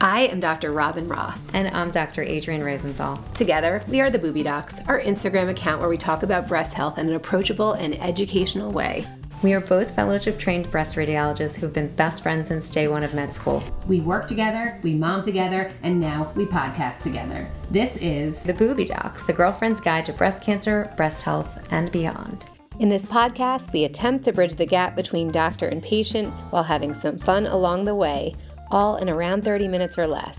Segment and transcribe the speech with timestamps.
[0.00, 0.72] I am Dr.
[0.72, 1.40] Robyn Roth.
[1.54, 2.22] And I'm Dr.
[2.22, 3.20] Adrienne Rosenthal.
[3.34, 6.98] Together, we are the Booby Docs, our Instagram account where we talk about breast health
[6.98, 9.04] in an approachable and educational way.
[9.42, 13.12] We are both fellowship trained breast radiologists who've been best friends since day one of
[13.12, 13.60] med school.
[13.88, 17.50] We work together, we mom together, and now we podcast together.
[17.68, 22.46] This is The Booby Docs, the girlfriend's guide to breast cancer, breast health, and beyond.
[22.78, 26.94] In this podcast, we attempt to bridge the gap between doctor and patient while having
[26.94, 28.36] some fun along the way,
[28.70, 30.38] all in around 30 minutes or less.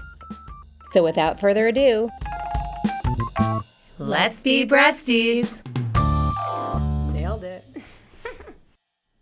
[0.91, 2.09] So without further ado,
[3.98, 5.62] let's be breasties.
[7.13, 7.63] Nailed it.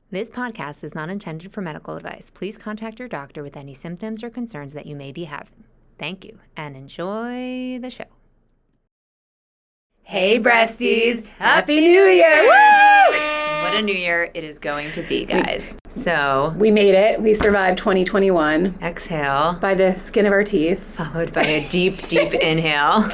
[0.10, 2.30] This podcast is not intended for medical advice.
[2.34, 5.66] Please contact your doctor with any symptoms or concerns that you may be having.
[6.00, 8.06] Thank you and enjoy the show.
[10.04, 11.26] Hey, breasties!
[11.38, 12.44] Happy New Year!
[12.44, 13.37] Woo!
[13.68, 15.76] What a new year it is going to be, guys.
[15.90, 17.22] So, We made it.
[17.22, 20.82] We survived 2021 exhale, by the skin of our teeth.
[20.96, 23.12] followed by a deep, deep inhale.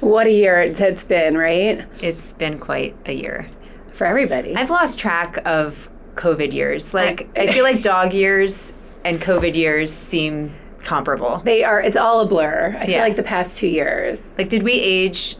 [0.00, 1.84] What a year it's been, right?
[2.02, 3.48] It's been quite a year.
[3.94, 4.56] For everybody.
[4.56, 6.92] I've lost track of COVID years.
[6.92, 8.72] Like, I feel like dog years
[9.04, 11.42] and COVID years seem comparable.
[11.44, 12.76] they are, it's all a blur.
[12.76, 14.36] I feel like the past two years.
[14.36, 15.36] Like, did we age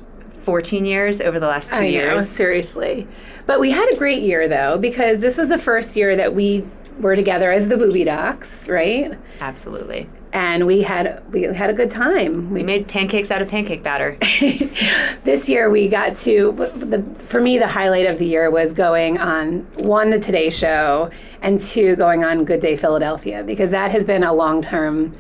[0.47, 2.31] 14 years over the last two I know, years?
[2.31, 3.07] seriously.
[3.47, 6.65] But we had a great year though, because this was the first year that we
[7.01, 9.19] were together as the booby docs, right?
[9.41, 10.09] Absolutely.
[10.33, 12.51] And we had we had a good time.
[12.53, 14.17] We made pancakes out of pancake batter.
[15.25, 19.19] this year we got to the for me the highlight of the year was going
[19.19, 21.11] on one the Today Show
[21.43, 25.13] and two going on Good Day Philadelphia because that has been a long term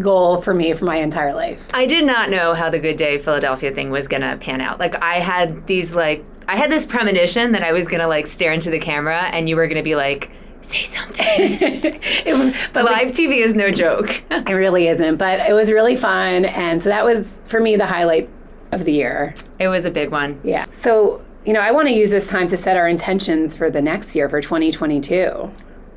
[0.00, 1.60] goal for me for my entire life.
[1.72, 4.78] I did not know how the Good Day Philadelphia thing was gonna pan out.
[4.78, 8.52] Like I had these like I had this premonition that I was gonna like stare
[8.52, 10.30] into the camera and you were gonna be like,
[10.62, 11.16] say something.
[12.26, 14.22] It but Live TV is no joke.
[14.30, 16.44] It really isn't, but it was really fun.
[16.44, 18.28] And so that was, for me, the highlight
[18.72, 19.34] of the year.
[19.58, 20.40] it was a big one.
[20.42, 20.66] Yeah.
[20.72, 23.80] So, you know, I want to use this time to set our intentions for the
[23.80, 25.50] next year, for 2022.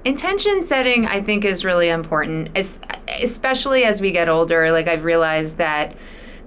[0.05, 4.71] Intention setting, I think, is really important, es- especially as we get older.
[4.71, 5.95] Like I've realized that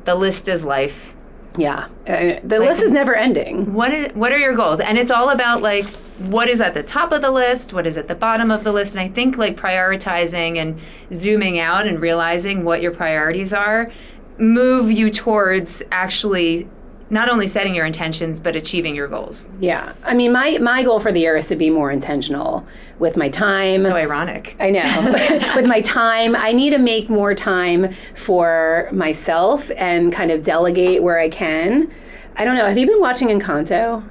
[0.05, 1.13] the list is life.
[1.59, 1.89] Yeah.
[2.07, 3.75] Uh, the list is never ending.
[3.75, 4.81] What is what are your goals?
[4.81, 5.85] And it's all about like
[6.19, 8.73] what is at the top of the list, what is at the bottom of the
[8.73, 10.81] list, and I think like prioritizing and
[11.13, 13.93] zooming out and realizing what your priorities are
[14.39, 16.67] move you towards actually
[17.13, 19.49] not only setting your intentions but achieving your goals.
[19.61, 19.93] Yeah.
[20.03, 22.67] I mean, my, my goal for the year is to be more intentional
[22.99, 23.83] with my time.
[23.83, 24.57] So ironic.
[24.59, 25.13] I know.
[25.55, 31.03] With my time, I need to make more time for myself and kind of delegate
[31.03, 31.93] where I can.
[32.37, 32.67] I don't know.
[32.67, 34.09] Have you been watching Encanto?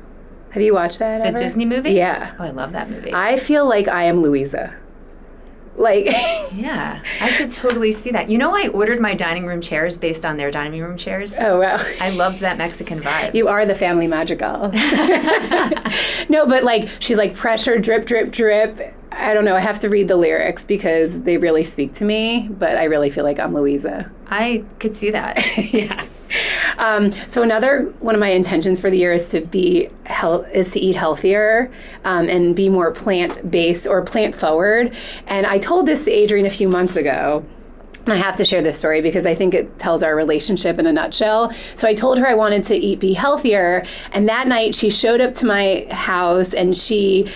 [0.51, 1.23] Have you watched that?
[1.23, 1.39] The ever?
[1.39, 1.91] Disney movie?
[1.91, 2.35] Yeah.
[2.37, 3.13] Oh, I love that movie.
[3.13, 4.77] I feel like I am Luisa.
[5.81, 6.05] Like,
[6.53, 8.29] yeah, I could totally see that.
[8.29, 11.33] You know, I ordered my dining room chairs based on their dining room chairs.
[11.39, 11.83] oh wow.
[11.99, 13.33] I loved that Mexican vibe.
[13.33, 14.71] You are the family magical.
[16.29, 18.93] no, but like she's like pressure, drip, drip, drip.
[19.11, 19.55] I don't know.
[19.55, 23.09] I have to read the lyrics because they really speak to me, but I really
[23.09, 24.09] feel like I'm Luisa.
[24.27, 25.45] I could see that.
[25.73, 26.05] yeah.
[26.77, 30.71] Um, so another one of my intentions for the year is to be health is
[30.71, 31.69] to eat healthier
[32.05, 34.95] um, and be more plant based or plant forward.
[35.27, 37.45] And I told this to Adrienne a few months ago.
[38.05, 40.87] And I have to share this story because I think it tells our relationship in
[40.87, 41.51] a nutshell.
[41.75, 45.21] So I told her I wanted to eat be healthier, and that night she showed
[45.21, 47.27] up to my house and she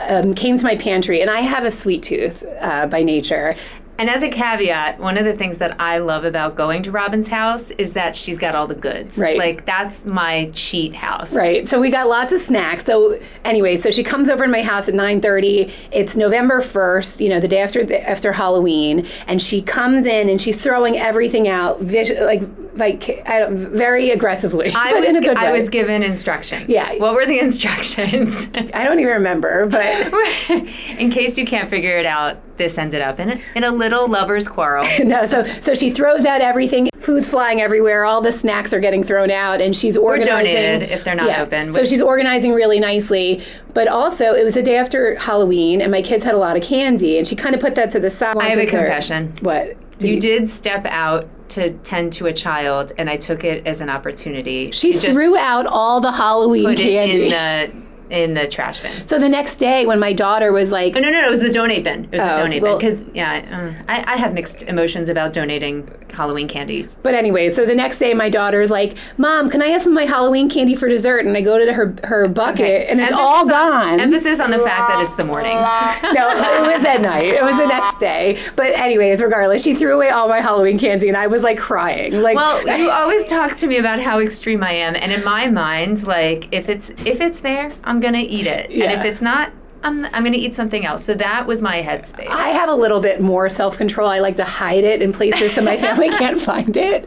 [0.00, 1.20] um, came to my pantry.
[1.20, 3.56] And I have a sweet tooth uh, by nature,
[3.96, 7.28] And as a caveat, one of the things that I love about going to Robyn's
[7.28, 9.16] house is that she's got all the goods.
[9.16, 9.38] Right.
[9.38, 11.32] Like that's my cheat house.
[11.34, 11.68] Right.
[11.68, 12.84] So we got lots of snacks.
[12.84, 15.72] So anyway, so she comes over to my house at 9:30.
[15.92, 20.28] It's November 1st, you know, the day after the, after Halloween, and she comes in
[20.28, 22.42] and she's throwing everything out vis- like
[22.76, 25.60] like I don't, very aggressively, I but was, in a good I way.
[25.60, 26.68] was given instructions.
[26.68, 26.96] Yeah.
[26.96, 28.34] What were the instructions?
[28.74, 30.12] I don't even remember, but
[30.98, 34.08] in case you can't figure it out, this ended up in a, in a little
[34.08, 34.86] lover's quarrel.
[35.04, 35.26] no.
[35.26, 36.88] So so she throws out everything.
[37.00, 38.04] Food's flying everywhere.
[38.04, 40.54] All the snacks are getting thrown out, and she's organizing.
[40.54, 41.42] donated if they're not Yeah.
[41.42, 41.72] open.
[41.72, 43.42] So she's organizing really nicely.
[43.74, 46.62] But also, it was the day after Halloween, and my kids had a lot of
[46.62, 48.36] candy, and she kind of put that to the side.
[48.38, 49.34] I have a confession.
[49.40, 49.76] What?
[50.00, 53.88] you, did step out to tend to a child, and I took it as an
[53.90, 54.70] opportunity.
[54.72, 57.24] She threw out all the Halloween candy.
[57.24, 58.90] in the in the trash bin.
[59.06, 61.40] so the next day, when my daughter was like, Oh, no, no, no, it was
[61.40, 62.04] the donate bin.
[62.04, 65.32] It was Oh, the donate well- bin because yeah, I, I have mixed emotions about
[65.32, 66.88] donating Halloween candy.
[67.02, 69.96] But anyway, so the next day, my daughter's like, "Mom, can I have some of
[69.96, 72.86] my Halloween candy for dessert?" And I go to her her bucket, Okay.
[72.86, 74.00] and it's Emphasis all on- gone.
[74.00, 75.54] Emphasis on the fact that it's the morning.
[76.14, 77.26] no, it was at night.
[77.26, 78.38] It was the next day.
[78.56, 82.12] But anyways, regardless, she threw away all my Halloween candy, and I was like crying.
[82.22, 85.48] Like, Well, you always talk to me about how extreme I am, and in my
[85.48, 89.50] mind, like if it's if it's there, I'm gonna eat it, and if it's not,
[89.84, 91.04] I'm I'm gonna eat something else.
[91.04, 92.28] So that was my headspace.
[92.28, 94.08] I have a little bit more self control.
[94.08, 97.06] I like to hide it in places so my family can't find it.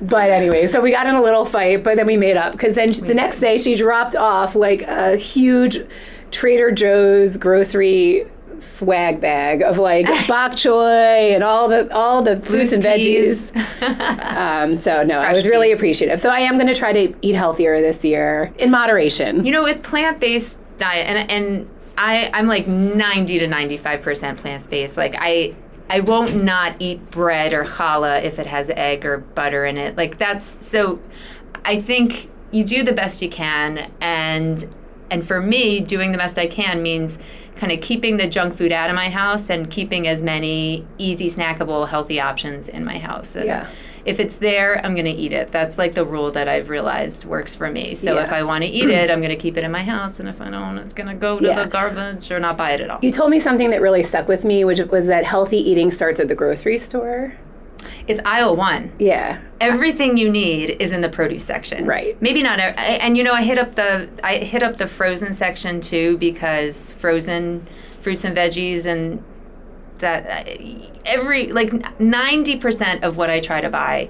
[0.00, 2.74] But anyway, so we got in a little fight, but then we made up because
[2.74, 5.78] then the next day she dropped off like a huge
[6.30, 8.26] Trader Joe's grocery
[8.58, 13.52] swag bag of like bok choy and all the all the fruits and veggies.
[14.38, 15.76] Um, so no, I Fresh was really peas.
[15.76, 16.20] appreciative.
[16.20, 19.44] So I am going to try to eat healthier this year in moderation.
[19.44, 24.00] You know, with plant based diet, and and I I'm like ninety to ninety five
[24.00, 24.96] percent plant based.
[24.96, 25.54] Like I
[25.90, 29.96] I won't not eat bread or challah if it has egg or butter in it.
[29.96, 31.00] Like that's so.
[31.64, 34.72] I think you do the best you can, and
[35.10, 37.18] and for me, doing the best I can means
[37.56, 41.28] kind of keeping the junk food out of my house and keeping as many easy
[41.28, 43.34] snackable healthy options in my house.
[43.34, 43.68] And Yeah.
[44.08, 45.52] If it's there, I'm going to eat it.
[45.52, 47.94] That's like the rule that I've realized works for me.
[47.94, 48.24] So Yeah.
[48.24, 50.18] if I want to eat it, I'm going to keep it in my house.
[50.18, 51.62] And if I don't, it's going to go to Yeah.
[51.64, 52.98] the garbage or not buy it at all.
[53.02, 56.20] You told me something that really stuck with me, which was that healthy eating starts
[56.20, 57.34] at the grocery store.
[58.06, 58.92] It's aisle one.
[58.98, 59.38] Yeah.
[59.60, 61.84] Everything you need is in the produce section.
[61.84, 62.16] Right.
[62.22, 62.58] Maybe not.
[62.60, 66.94] And you know, I hit up the I hit up the frozen section too because
[66.94, 67.66] frozen
[68.00, 69.22] fruits and veggies and
[69.98, 70.62] that uh,
[71.04, 74.08] every like ninety percent of what I try to buy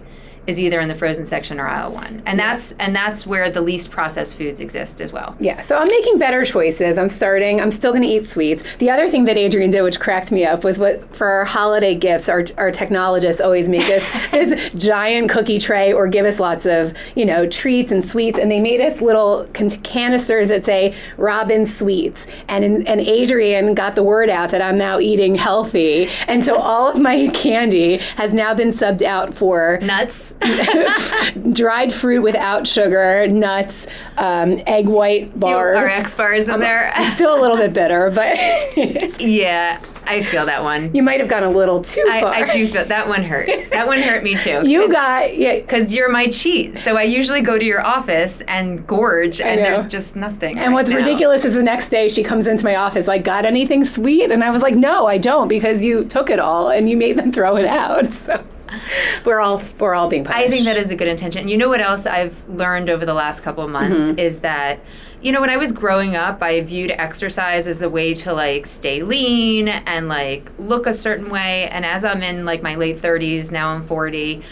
[0.48, 3.60] is either in the frozen section or aisle one, and that's and that's where the
[3.60, 5.36] least processed foods exist as well.
[5.38, 6.96] Yeah, so I'm making better choices.
[6.96, 7.60] I'm starting.
[7.60, 8.64] I'm still going to eat sweets.
[8.78, 11.94] The other thing that Adrienne did, which cracked me up, was what for our holiday
[11.94, 16.64] gifts, our, our technologists always make us this giant cookie tray or give us lots
[16.64, 20.94] of you know treats and sweets, and they made us little can- canisters that say
[21.18, 26.42] Robyn Sweets, and and Adrienne got the word out that I'm now eating healthy, and
[26.42, 30.32] so all of my candy has now been subbed out for Nuts.
[31.52, 33.86] dried fruit without sugar, nuts,
[34.16, 35.90] um, egg white bars.
[35.90, 36.92] RX bars in there.
[37.14, 38.36] Still a little bit bitter, but
[39.20, 40.94] yeah, I feel that one.
[40.94, 42.32] you might have gone a little too I, far.
[42.32, 43.48] I do feel that one hurt.
[43.70, 44.62] That one hurt me too.
[44.64, 45.56] You got yeah.
[45.56, 46.78] because you're my cheat.
[46.78, 50.58] So I usually go to your office and gorge, and there's just nothing.
[50.58, 50.96] And right what's now.
[50.96, 54.44] ridiculous is the next day she comes into my office like, "Got anything sweet?" And
[54.44, 57.32] I was like, "No, I don't, because you took it all and you made them
[57.32, 58.42] throw it out." So
[59.24, 60.46] we're all we're all being punished.
[60.46, 61.48] I think that is a good intention.
[61.48, 64.18] You know what else I've learned over the last couple of months Mm-hmm.
[64.18, 64.80] is that,
[65.22, 68.66] you know, when I was growing up, I viewed exercise as a way to like
[68.66, 71.68] stay lean and like look a certain way.
[71.70, 74.42] And as I'm in like my late 30s, now I'm 40.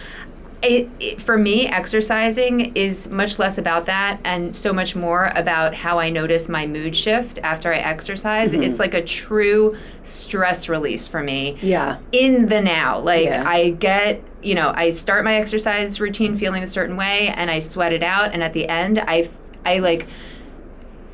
[0.62, 5.75] It, it, for me, exercising is much less about that and so much more about
[5.75, 8.53] how I notice my mood shift after I exercise.
[8.53, 8.62] Mm-hmm.
[8.62, 11.99] It's like a true stress release for me Yeah.
[12.12, 12.99] in the now.
[13.00, 13.44] Like Yeah.
[13.47, 17.61] I get, you know, I start my exercise routine feeling a certain way and I
[17.61, 19.29] sweat it out and at the end I
[19.64, 20.06] I like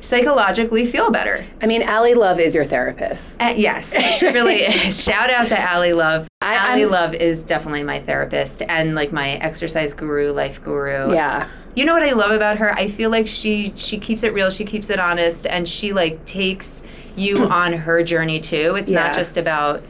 [0.03, 1.45] psychologically feel better.
[1.61, 3.35] I mean, Allie Love is your therapist.
[3.41, 5.01] Uh, yes, she really is.
[5.03, 6.27] Shout out to Allie Love.
[6.41, 11.13] I- Allie I'm- Love is definitely my therapist and like my exercise guru, life guru.
[11.13, 11.49] Yeah.
[11.75, 12.71] You know what I love about her?
[12.77, 16.23] I feel like she she keeps it real, she keeps it honest, and she like
[16.25, 16.83] takes
[17.15, 18.75] you on her journey too.
[18.75, 19.83] It's not just about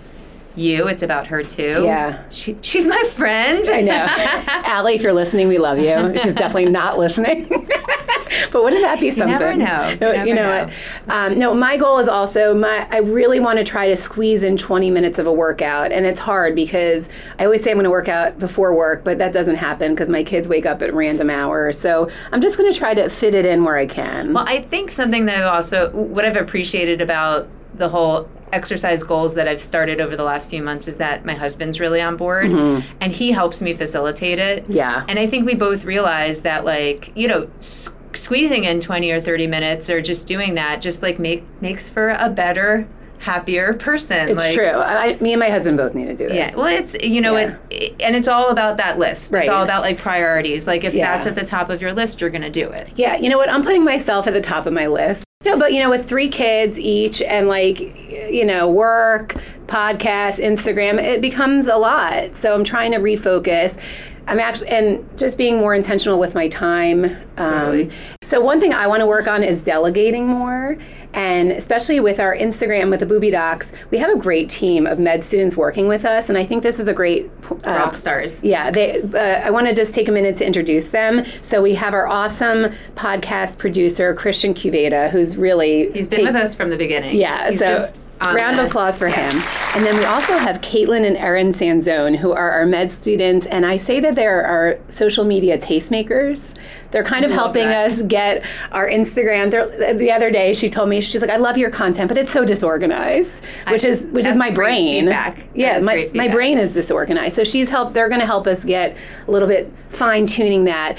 [0.56, 1.84] you; it's about her too.
[1.84, 2.24] Yeah.
[2.30, 3.70] she, she's my friend.
[3.70, 4.06] I know.
[4.66, 6.18] Allie, if you're listening, we love you.
[6.20, 7.48] She's definitely not listening.
[8.52, 9.30] but wouldn't that be something?
[9.38, 9.90] never know.
[9.90, 10.66] You No, you know, know.
[11.06, 11.14] what?
[11.16, 12.88] Um, no, my goal is also my.
[12.92, 16.20] I really want to try to squeeze in 20 minutes of a workout, and it's
[16.20, 19.56] hard because I always say I'm going to work out before work, but that doesn't
[19.56, 21.78] happen because my kids wake up at random hours.
[21.80, 24.34] So I'm just going to try to fit it in where I can.
[24.34, 29.34] Well, I think something that I've also what I've appreciated about the whole exercise goals
[29.36, 32.52] that I've started over the last few months is that my husband's really on board
[32.52, 34.64] and he helps me facilitate it.
[34.64, 34.72] Mm-hmm.
[34.74, 35.06] yeah.
[35.10, 39.20] And I think we both realize that like, you know, s- squeezing in 20 or
[39.22, 42.88] 30 minutes or just doing that just like make makes for a better,
[43.20, 44.28] happier person.
[44.30, 44.66] It's like, true.
[44.68, 46.36] I, me and my husband both need to do this.
[46.36, 47.56] Yeah, well, it's you know, Yeah.
[47.70, 49.32] it, and it's all about that list.
[49.32, 49.44] Right.
[49.44, 50.68] It's all about like priorities.
[50.68, 51.16] Like if Yeah.
[51.16, 52.90] that's at the top of your list, you're gonna do it.
[52.98, 53.50] Yeah, you know what?
[53.50, 55.24] I'm putting myself at the top of my list.
[55.46, 59.36] No, but you know, with three kids each and like, you know, work,
[59.68, 62.36] podcast, Instagram, it becomes a lot.
[62.36, 63.78] So I'm trying to refocus.
[64.28, 67.06] I'm actually, and just being more intentional with my time.
[67.38, 67.90] Um, Totally.
[68.24, 70.78] So, one thing I want to work on is delegating more.
[71.14, 74.98] And especially with our Instagram, with the Booby Docs, we have a great team of
[75.00, 76.30] med students working with us.
[76.30, 77.30] And I think this is a great.
[77.52, 78.34] Uh, Rock stars.
[78.42, 79.02] yeah, they.
[79.02, 81.24] Uh, I want to just take a minute to introduce them.
[81.42, 86.36] So we have our awesome podcast producer Christian Cuveta, who's really He's been take- with
[86.38, 87.18] us from the beginning.
[87.18, 89.42] yeah, He's so just on round of applause for him.
[89.76, 93.46] And then we also have Caitlin and Erin Sanzone, who are our med students.
[93.48, 96.56] And I say that they're our social media tastemakers.
[96.92, 97.92] They're kind of helping that.
[97.92, 99.50] us get our Instagram.
[99.50, 102.32] They're, the other day, she told me she's like, "I love your content, but it's
[102.32, 105.06] so disorganized," which I- is which is my brain.
[105.06, 105.44] feedback.
[105.56, 107.36] Yeah, my my brain is disorganized.
[107.36, 107.94] So she's help.
[107.94, 108.96] They're going to help us get
[109.28, 110.98] a little bit fine tuning that.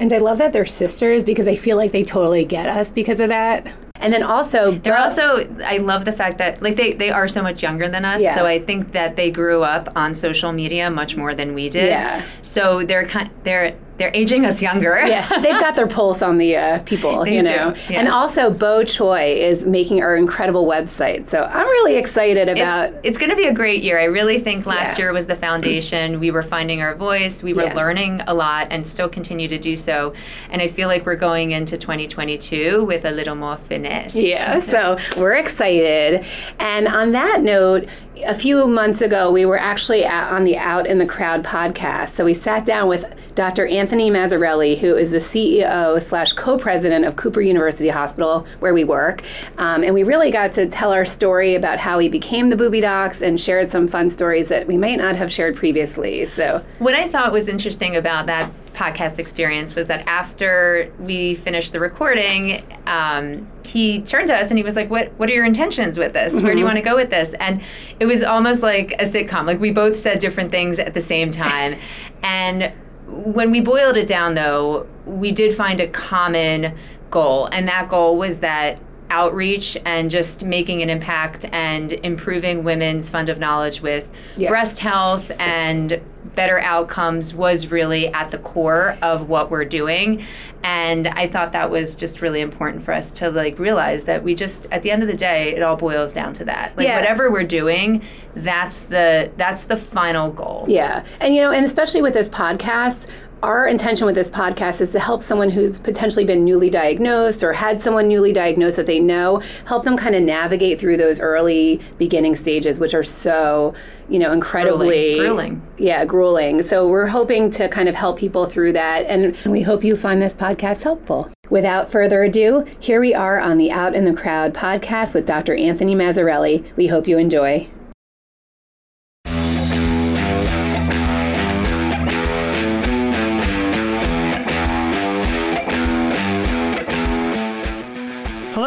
[0.00, 3.20] And I love that they're sisters because I feel like they totally get us because
[3.20, 3.66] of that.
[4.00, 5.48] And then also, They're also.
[5.64, 8.20] I love the fact that like they they are so much younger than us.
[8.20, 8.34] Yeah.
[8.34, 11.88] So I think that they grew up on social media much more than we did.
[11.88, 12.22] Yeah.
[12.42, 14.98] So they're kind they're they're aging us younger.
[15.06, 17.74] yeah, they've got their pulse on the uh, people, They you know.
[17.88, 17.98] yeah.
[18.00, 21.26] And also, Bo Choi is making our incredible website.
[21.26, 22.90] So I'm really excited about.
[22.90, 23.98] It's, it's going to be a great year.
[23.98, 25.04] I really think last Yeah.
[25.06, 26.20] year was the foundation.
[26.20, 27.42] We were finding our voice.
[27.42, 27.74] We were Yeah.
[27.74, 30.12] learning a lot and still continue to do so.
[30.50, 34.14] And I feel like we're going into 2022 with a little more finesse.
[34.14, 36.24] yeah, so we're excited.
[36.58, 37.88] And on that note,
[38.24, 42.10] a few months ago, we were actually on the Out in the Crowd podcast.
[42.10, 43.66] So we sat down with Dr.
[43.66, 49.22] Anthony Mazzarelli, who is the CEO slash co-president of Cooper University Hospital, where we work.
[49.58, 52.80] Um, and we really got to tell our story about how we became the Booby
[52.80, 56.24] Docs and shared some fun stories that we might not have shared previously.
[56.26, 61.72] So What I thought was interesting about that podcast experience was that after we finished
[61.72, 65.46] the recording, um, he turned to us and he was like, "What What are your
[65.46, 66.34] intentions with this?
[66.34, 67.62] Where do you want to go with this?" And
[67.98, 69.46] it was almost like a sitcom.
[69.46, 71.74] Like we both said different things at the same time,
[72.22, 72.70] and
[73.06, 76.76] when we boiled it down, though, we did find a common
[77.10, 78.78] goal, and that goal was that
[79.10, 84.48] outreach and just making an impact and improving women's fund of knowledge with Yeah.
[84.48, 86.00] breast health and
[86.36, 90.24] better outcomes was really at the core of what we're doing
[90.62, 94.34] and i thought that was just really important for us to like realize that we
[94.34, 96.96] just at the end of the day it all boils down to that like Yeah.
[96.96, 98.02] whatever we're doing
[98.36, 101.04] that's the that's the final goal Yeah.
[101.20, 103.06] And, you know, and especially with this podcast,
[103.42, 107.52] our intention with this podcast is to help someone who's potentially been newly diagnosed or
[107.52, 111.80] had someone newly diagnosed that they know, help them kind of navigate through those early
[111.98, 113.74] beginning stages, which are so,
[114.08, 115.62] you know, incredibly Grueling.
[115.78, 116.62] Yeah, grueling.
[116.62, 119.06] So we're hoping to kind of help people through that.
[119.06, 121.30] And we hope you find this podcast helpful.
[121.50, 125.54] Without further ado, here we are on the Out in the Crowd podcast with Dr.
[125.54, 126.64] Anthony Mazzarelli.
[126.76, 127.68] We hope you enjoy.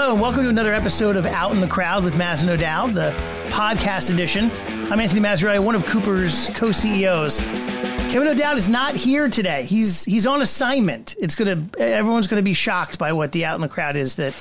[0.10, 3.12] And welcome to another episode of Out in the Crowd with Mazz and O'Dowd, the
[3.50, 4.50] podcast edition.
[4.92, 7.40] I'm Anthony Mazzarelli, one of Cooper's co-CEOs.
[7.40, 9.62] Kevin O'Dowd is not here today.
[9.66, 11.16] He's he's on assignment.
[11.20, 14.36] It's gonna everyone's gonna be shocked by what the Out in the Crowd is that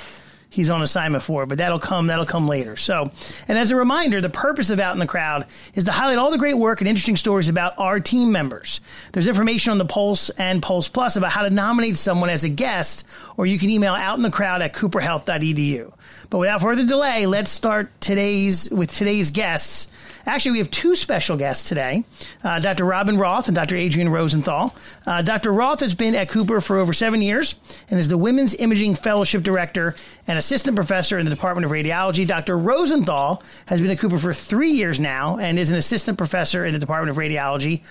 [0.51, 2.77] he's on assignment for, but that'll come that'll come later.
[2.77, 3.11] So,
[3.47, 6.31] and as a reminder, the purpose of Out in the Crowd is to highlight all
[6.31, 8.81] the great work and interesting stories about our team members.
[9.13, 12.49] There's information on the Pulse and Pulse Plus about how to nominate someone as a
[12.49, 15.93] guest, or you can email out in the crowd at cooperhealth.edu.
[16.31, 19.89] But without further delay, let's start today's with today's guests.
[20.29, 22.05] Actually, we have two special guests today
[22.45, 22.85] uh, Dr.
[22.85, 23.77] Robyn Roth and Dr.
[23.77, 24.77] Adrienne Rosenthal.
[25.07, 25.55] Uh, Dr.
[25.55, 27.55] Roth has been at Cooper for over seven years
[27.89, 29.95] and is the Women's Imaging Fellowship Director
[30.27, 32.27] and Assistant Professor in the Department of Radiology.
[32.27, 32.59] Dr.
[32.59, 36.75] Rosenthal has been at Cooper for three years now and is an Assistant Professor in
[36.75, 37.83] the Department of Radiology.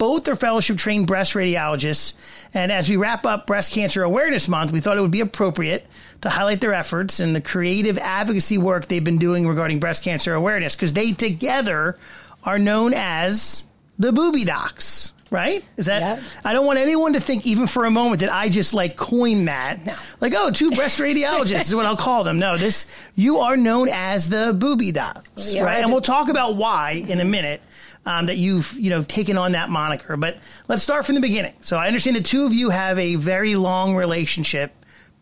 [0.00, 2.14] Both are fellowship trained breast radiologists.
[2.54, 5.84] And as we wrap up Breast Cancer Awareness Month, we thought it would be appropriate
[6.22, 10.32] to highlight their efforts and the creative advocacy work they've been doing regarding breast cancer
[10.32, 11.98] awareness because they together
[12.44, 13.64] are known as
[13.98, 15.12] the Booby Docs.
[15.30, 15.62] Right?
[15.76, 16.00] Is that?
[16.00, 16.22] Yeah.
[16.46, 19.48] I don't want anyone to think, even for a moment, that I just like coined
[19.48, 19.78] that.
[20.20, 22.38] Like, oh, two breast radiologists is what I'll call them.
[22.38, 25.82] No, this you are known as the Booby Docs, Yeah, right?
[25.82, 27.60] And we'll talk about why in a minute
[28.06, 30.16] um, that you've you know taken on that moniker.
[30.16, 30.38] But
[30.68, 31.54] let's start from the beginning.
[31.60, 34.72] So I understand the two of you have a very long relationship,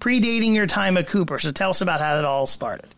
[0.01, 1.39] predating your time at Cooper.
[1.39, 2.95] So tell us about how it all started.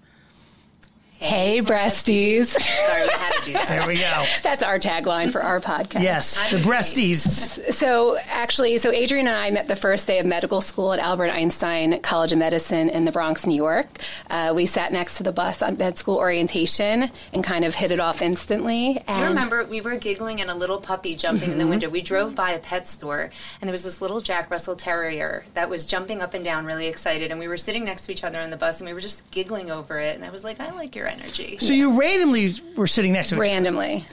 [1.23, 2.47] Hey, breasties.
[2.47, 3.69] Sorry, we had to do that.
[3.69, 4.25] There we go.
[4.43, 6.03] That's our tagline for our podcast.
[6.03, 7.75] Yes, the breasties.
[7.75, 11.29] So actually, so Adrienne and I met the first day of medical school at Albert
[11.29, 13.87] Einstein College of Medicine in the Bronx, New York.
[14.31, 17.93] Uh, we sat next to the bus on med school orientation and kind of hit
[17.93, 19.03] it off instantly.
[19.07, 21.91] Do you remember we were giggling and a little puppy jumping in the window?
[21.91, 23.29] We drove by a pet store
[23.61, 26.87] and there was this little Jack Russell Terrier that was jumping up and down, really
[26.87, 27.31] excited.
[27.31, 29.31] And we were sitting next to each other on the bus and we were just
[29.31, 30.17] giggling over it.
[30.17, 31.59] And I was like, I like your energy.
[31.61, 34.07] So you randomly were sitting next to each randomly.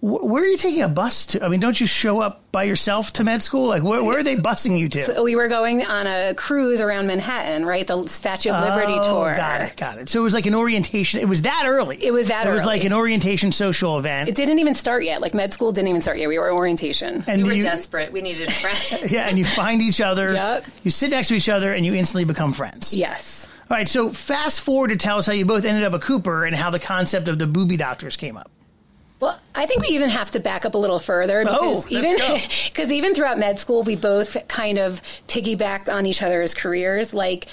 [0.00, 1.44] Wh- Where are you taking a bus to?
[1.44, 3.66] I mean, don't you show up by yourself to med school?
[3.68, 5.22] Like, where, where are they busing you to?
[5.22, 7.86] We were going on a cruise around Manhattan, right?
[7.86, 9.34] The Statue of Liberty Oh, tour.
[9.36, 10.08] Got it, got it.
[10.08, 11.20] So it was like an orientation.
[11.20, 12.04] It was that early.
[12.04, 12.66] It was that It was early.
[12.66, 14.28] like an orientation social event.
[14.28, 15.20] It didn't even start yet.
[15.20, 16.28] Like med school didn't even start yet.
[16.28, 17.22] We were in orientation.
[17.28, 18.12] and We were you, desperate.
[18.12, 19.02] We needed a friend.
[19.10, 20.32] yeah, and you find each other.
[20.42, 20.64] Yep.
[20.82, 22.92] You sit next to each other, and you instantly become friends.
[22.92, 23.41] Yes.
[23.70, 23.88] All right.
[23.88, 26.70] So fast forward to tell us how you both ended up at Cooper and how
[26.70, 28.50] the concept of the booby doctors came up.
[29.20, 32.20] Well, I think we even have to back up a little further Oh, because let's
[32.20, 37.14] even because even throughout med school, we both kind of piggybacked on each other's careers.
[37.14, 37.46] Like,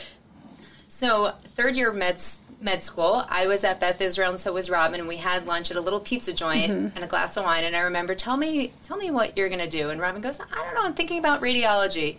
[0.88, 2.20] So third year med
[2.60, 5.70] med school, I was at Beth Israel, and so was Robyn, and we had lunch
[5.72, 6.96] at a little pizza joint Mm-hmm.
[6.96, 7.64] and a glass of wine.
[7.64, 9.90] And I remember, tell me, tell me what you're going to do.
[9.92, 12.18] And Robyn goes, I don't know, I'm thinking about radiology.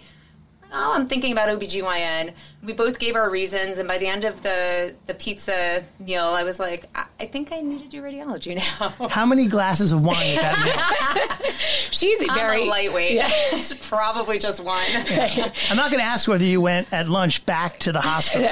[0.72, 2.32] Oh, I'm thinking about OBGYN.
[2.62, 6.44] We both gave our reasons, and by the end of the, the pizza meal, I
[6.44, 9.08] was like, I, I think I need to do radiology now.
[9.08, 11.40] How many glasses of wine at that
[11.90, 13.12] she's I'm very a lightweight.
[13.12, 13.28] Yeah.
[13.52, 14.84] it's probably just one.
[14.94, 18.50] I'm not going to ask whether you went at lunch back to the hospital.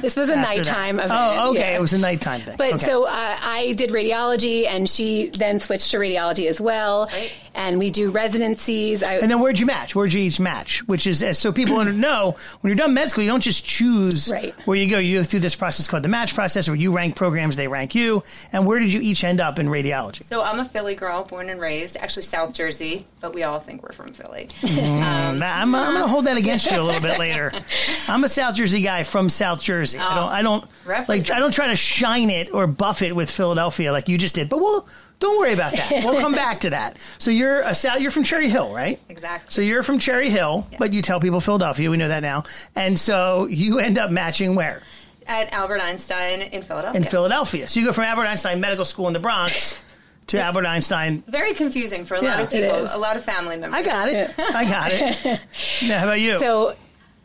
[0.00, 0.66] This was a after that.
[0.66, 1.12] nighttime event.
[1.14, 1.60] Oh, okay.
[1.60, 1.76] yeah.
[1.76, 2.56] It was a nighttime thing.
[2.58, 2.84] But Okay.
[2.86, 7.08] so uh, I did radiology, and she then switched to radiology as well.
[7.12, 7.32] Right.
[7.54, 9.02] And we do residencies.
[9.04, 9.94] I, And then where'd you match?
[9.94, 10.82] Where'd you each match?
[10.88, 14.54] Which is so people know when you're done med school, you don't just choose Right.
[14.66, 14.98] where you go.
[14.98, 17.94] You go through this process called the match process, where you rank programs, they rank
[17.94, 18.22] you.
[18.52, 20.24] And where did you each end up in radiology?
[20.24, 23.82] So I'm a Philly girl, born and raised, actually South Jersey, but we all think
[23.82, 24.48] we're from Philly.
[25.04, 27.52] Um, I'm, I'm going to hold that against you a little bit later.
[28.08, 29.98] I'm a South Jersey guy from South Jersey.
[29.98, 30.28] I don't.
[30.30, 30.64] I don't
[31.08, 31.30] like.
[31.30, 34.48] I don't try to shine it or buff it with Philadelphia like you just did.
[34.48, 34.86] But we'll
[35.20, 35.90] don't worry about that.
[36.04, 36.98] We'll come back to that.
[37.18, 38.00] So you're a South.
[38.00, 39.00] You're from Cherry Hill, right?
[39.08, 39.50] Exactly.
[39.50, 41.90] So you're from Cherry Hill, but you tell people Philadelphia.
[41.90, 42.42] We know that now.
[42.76, 44.82] And so you end up matching where?
[45.26, 47.00] At Albert Einstein in Philadelphia.
[47.00, 47.68] In Philadelphia.
[47.68, 49.82] So you go from Albert Einstein Medical School in the Bronx
[50.26, 51.22] to Albert Einstein.
[51.28, 52.34] Very confusing for a Yeah.
[52.34, 53.78] lot of people, a lot of family members.
[53.78, 54.34] I got it.
[54.38, 55.40] I got it.
[55.86, 56.38] Now, how about you?
[56.38, 56.76] So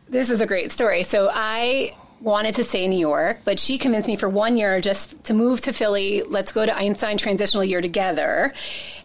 [0.07, 1.03] this is a great story.
[1.03, 4.81] So I wanted to stay in New York, but she convinced me for one year
[4.81, 6.21] just to move to Philly.
[6.23, 8.53] Let's go to Einstein transitional year together.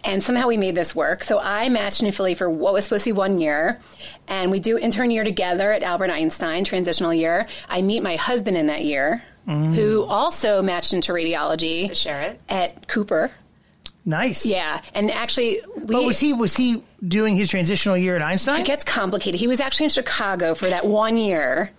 [0.02, 1.22] And somehow we made this work.
[1.22, 3.80] So I matched in Philly for what was supposed to be one year.
[4.28, 7.46] And we do intern year together at Albert Einstein transitional year.
[7.68, 9.74] I meet my husband in that year, mm.
[9.74, 12.40] who also matched into radiology Share it.
[12.48, 13.30] at Cooper.
[14.04, 14.44] nice.
[14.44, 14.82] Yeah.
[14.92, 15.94] And actually, we.
[15.94, 18.60] But was he was he doing his transitional year at Einstein?
[18.60, 19.40] It gets complicated.
[19.40, 21.70] He was actually in Chicago for that one year.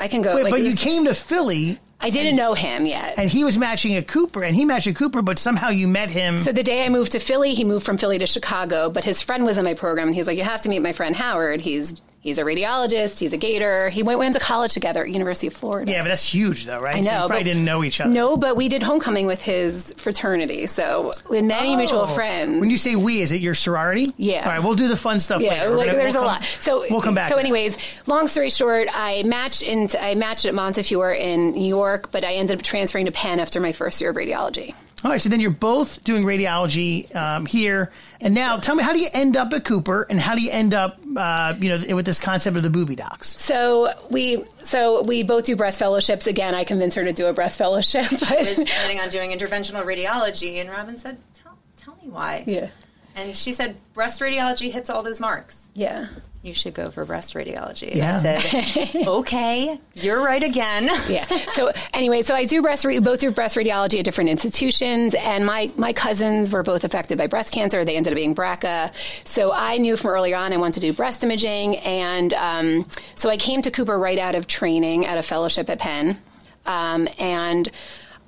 [0.00, 0.34] I can go.
[0.34, 3.18] Wait, like, but it you came to Philly I didn't know him yet.
[3.18, 6.10] and he was matching a Cooper and he matched a Cooper, but somehow you met
[6.10, 6.38] him.
[6.38, 8.88] so the day I moved to Philly, he moved from Philly to Chicago.
[8.88, 10.92] But his friend was in my program, and he's like, "You have to meet my
[10.92, 11.60] friend Howard.
[11.62, 13.18] He's he's a radiologist.
[13.18, 13.88] He's a Gator.
[13.90, 16.80] He went went to college together at University of Florida." yeah, but that's huge though,
[16.80, 16.96] right?
[16.96, 17.22] I So know.
[17.22, 18.10] you probably didn't know each other.
[18.10, 20.66] No, but we did homecoming with his fraternity.
[20.66, 21.76] So with many oh.
[21.76, 22.06] mutual Oh.
[22.14, 22.60] friends.
[22.60, 24.12] When you say we, is it your sorority?
[24.16, 24.44] Yeah.
[24.44, 25.70] All right, we'll do the fun stuff Yeah, later.
[25.70, 26.44] Like gonna- there's we'll a come- lot.
[26.60, 27.30] So we'll come back.
[27.30, 27.76] So, anyways,
[28.06, 32.34] long story short, I matched into I matched at Montefiore in New York, but I
[32.34, 34.74] ended up transferring to Penn after my first year of radiology.
[35.04, 38.92] All right, so then you're both doing radiology um, here, and now tell me how
[38.92, 41.94] do you end up at Cooper, and how do you end up, uh, you know,
[41.94, 43.36] with this concept of the booby docs?
[43.40, 46.26] So we so we both do breast fellowships.
[46.26, 48.06] Again, I convinced her to do a breast fellowship.
[48.28, 52.42] I was planning on doing interventional radiology, and Robyn said, tell, tell me why.
[52.48, 52.70] yeah,
[53.14, 55.68] And she said, breast radiology hits all those marks.
[55.74, 56.08] yeah,
[56.48, 57.88] You should go for breast radiology.
[57.88, 58.16] And Yeah.
[58.16, 60.84] I said, okay, you're right again.
[61.08, 61.26] yeah.
[61.52, 65.44] So anyway, so I do breast we both do breast radiology at different institutions, and
[65.44, 67.84] my my cousins were both affected by breast cancer.
[67.84, 68.92] They ended up being BRCA.
[69.26, 73.28] So I knew from earlier on I wanted to do breast imaging, and um, so
[73.28, 76.16] I came to Cooper right out of training at a fellowship at Penn,
[76.64, 77.70] um, and.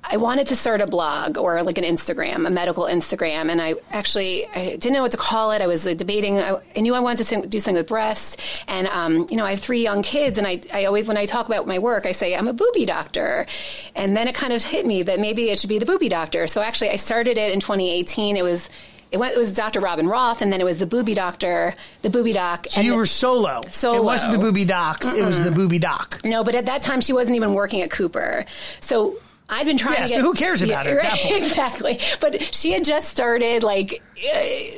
[0.03, 3.75] I wanted to start a blog or like an Instagram, a medical Instagram, and I
[3.91, 5.61] actually I didn't know what to call it.
[5.61, 6.39] I was uh, debating.
[6.39, 9.45] I, I knew I wanted to sing, do something with breast, and um, you know
[9.45, 12.05] I have three young kids, and I, I always when I talk about my work,
[12.05, 13.45] I say I'm a booby doctor,
[13.95, 16.47] and then it kind of hit me that maybe it should be the booby doctor.
[16.47, 18.37] So actually, I started it in 2018.
[18.37, 18.67] It was.
[19.11, 19.81] It, went, it was Dr.
[19.81, 22.67] Robyn Roth, and then it was the Booby Doctor, the Booby Doc.
[22.69, 23.59] So and you the- were solo.
[23.69, 23.97] Solo.
[23.97, 25.11] It wasn't the booby docs.
[25.11, 26.21] It was the booby doc.
[26.23, 28.45] no, but at that time she wasn't even working at Cooper.
[28.79, 29.17] So
[29.51, 30.21] I'd been trying Yeah, to so get.
[30.21, 31.99] who cares about her at right, exactly.
[32.21, 34.37] But she had just started like uh,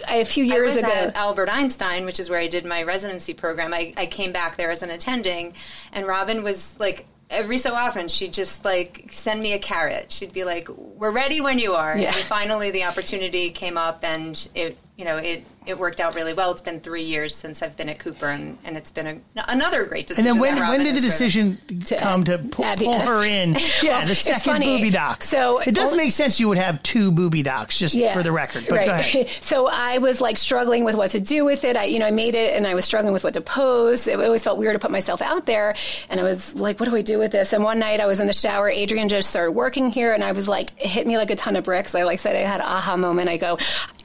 [0.09, 0.91] a few I years was ago.
[0.91, 3.73] at Albert Einstein, which is where I did my residency program.
[3.73, 5.53] I, I came back there as an attending,
[5.91, 10.12] and Robyn was like, every so often, she'd just like send me a carrot.
[10.12, 12.07] She'd be like, "We're ready when you are." Yeah.
[12.15, 16.34] And finally, the opportunity came up, and it, you know, it it worked out really
[16.34, 16.51] well.
[16.51, 19.86] It's been three years since I've been at Cooper, and, and it's been a, another
[19.86, 20.27] great decision.
[20.27, 21.58] And then when when did the decision
[21.97, 23.08] come to uh, pull, pull S.
[23.08, 23.56] her in?
[23.82, 25.23] Yeah, Well, the second booby doc.
[25.23, 28.32] So- it doesn't make sense you would have two booby docs, just yeah, for the
[28.32, 28.65] record.
[28.69, 28.88] But right.
[28.88, 29.27] go ahead.
[29.41, 31.75] so I was like struggling with what to do with it.
[31.75, 34.08] I, you know, I made it, and I was struggling with what to post.
[34.08, 35.75] It always felt weird to put myself out there,
[36.10, 38.19] and I was like, "What do I do with this?" And one night I was
[38.19, 38.69] in the shower.
[38.69, 41.56] Adrienne just started working here, and I was like, it hit me like a ton
[41.56, 41.95] of bricks.
[41.95, 43.29] I like said, I had an aha moment.
[43.29, 43.58] I go,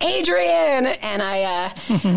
[0.02, 1.70] Adrienne, and I, uh,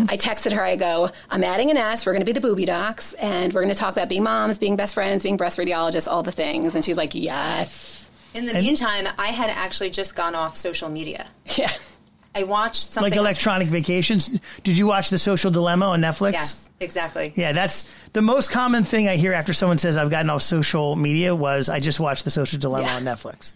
[0.09, 0.63] I texted her.
[0.63, 2.05] I go, I'm adding an S.
[2.05, 4.59] We're going to be the booby docs, and we're going to talk about being moms,
[4.59, 6.75] being best friends, being breast radiologists, all the things.
[6.75, 11.27] And she's like, Yes, In the meantime, I had actually just gone off social media.
[11.57, 11.71] yeah.
[12.33, 14.39] I watched something Like electronic vacations.
[14.63, 16.31] Did you watch The Social Dilemma on Netflix?
[16.33, 17.33] Yes, exactly.
[17.35, 20.95] Yeah, that's the most common thing I hear after someone says I've gotten off social
[20.95, 22.95] media was I just watched The Social Dilemma Yeah.
[22.95, 23.53] on Netflix.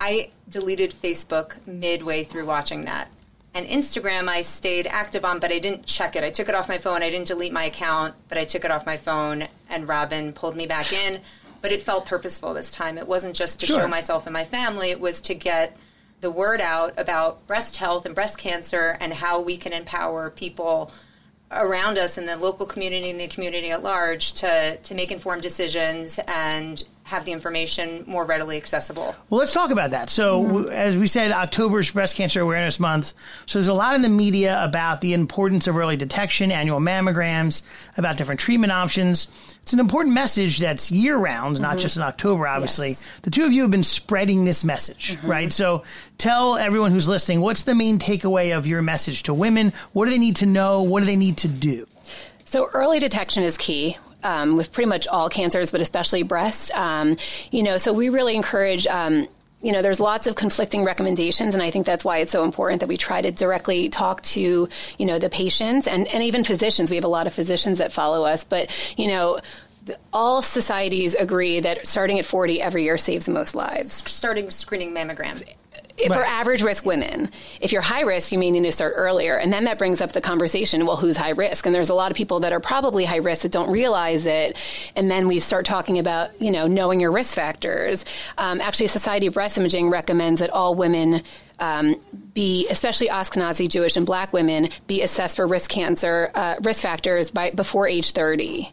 [0.00, 3.10] I deleted Facebook midway through watching that.
[3.54, 6.24] And Instagram, I stayed active on, but I didn't check it.
[6.24, 7.04] I took it off my phone.
[7.04, 10.56] I didn't delete my account, but I took it off my phone, and Robyn pulled
[10.56, 11.20] me back in.
[11.62, 12.98] But it felt purposeful this time.
[12.98, 13.80] It wasn't just to Sure.
[13.80, 15.76] show myself and my family, it was to get
[16.20, 20.90] the word out about breast health and breast cancer and how we can empower people
[21.52, 25.42] around us in the local community and the community at large to, to make informed
[25.42, 29.14] decisions and have the information more readily accessible.
[29.28, 30.08] Well, let's talk about that.
[30.08, 30.52] So, mm-hmm.
[30.52, 33.12] w- as we said, October's Breast Cancer Awareness Month.
[33.44, 37.62] So, there's a lot in the media about the importance of early detection, annual mammograms,
[37.98, 39.28] about different treatment options.
[39.62, 41.78] It's an important message that's year round, not mm-hmm.
[41.80, 42.90] just in October, obviously.
[42.90, 43.02] Yes.
[43.22, 45.30] The two of you have been spreading this message, mm-hmm.
[45.30, 45.52] right?
[45.52, 45.82] So,
[46.16, 49.74] tell everyone who's listening what's the main takeaway of your message to women?
[49.92, 50.82] What do they need to know?
[50.82, 51.86] What do they need to do?
[52.54, 53.98] So early detection is key.
[54.24, 56.74] Um, with pretty much all cancers, but especially breast.
[56.74, 57.14] Um,
[57.50, 58.86] you know, so we really encourage.
[58.86, 59.28] Um,
[59.60, 62.80] you know, there's lots of conflicting recommendations, and I think that's why it's so important
[62.80, 66.90] that we try to directly talk to, you know, the patients and, and even physicians.
[66.90, 69.38] We have a lot of physicians that follow us, but, you know,
[70.12, 74.92] all societies agree that starting at 40 every year saves the most lives Starting screening
[74.92, 75.42] mammogram.
[75.96, 76.28] If for Right.
[76.28, 77.30] average risk women.
[77.60, 79.36] If you're high risk, you may need to start earlier.
[79.36, 81.66] And then that brings up the conversation well, who's high risk?
[81.66, 84.56] And there's a lot of people that are probably high risk that don't realize it.
[84.96, 88.04] And then we start talking about, you know, knowing your risk factors.
[88.38, 91.22] Um, actually, Society of Breast Imaging recommends that all women.
[91.60, 91.94] Um,
[92.34, 97.30] be especially Ashkenazi Jewish and Black women be assessed for risk cancer uh, risk factors
[97.30, 98.72] by before age 30.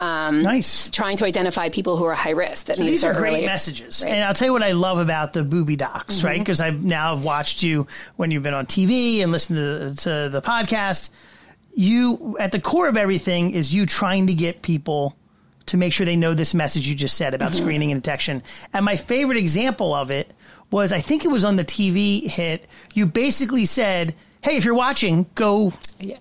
[0.00, 0.90] Um, Nice.
[0.90, 3.46] Trying to identify people who are high risk that to These are great earlier.
[3.46, 4.02] messages.
[4.04, 4.12] Right.
[4.12, 6.38] And I'll tell you what I love about the booby docs, right?
[6.38, 10.28] Because I've now have watched you when you've been on TV and listened to, to
[10.30, 11.10] the podcast.
[11.74, 15.16] You, at the core of everything, is you trying to get people
[15.66, 18.42] to make sure they know this message you just said about screening and detection.
[18.72, 20.32] And my favorite example of it
[20.70, 22.66] was I think it was on the TV hit.
[22.94, 26.16] You basically said, hey, if you're watching, go Yeah.